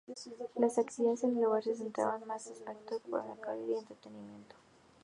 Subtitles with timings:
[0.57, 4.55] Las actividades en el lugar se centraban más en aspectos protocolarios y de entretenimiento.